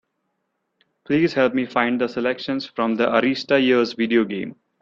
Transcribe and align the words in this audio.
Please 1.03 1.31
help 1.35 1.53
me 1.53 1.67
find 1.67 2.01
the 2.01 2.07
Selections 2.09 2.65
from 2.65 2.95
the 2.95 3.05
Arista 3.05 3.63
Years 3.63 3.93
video 3.93 4.25
game. 4.25 4.55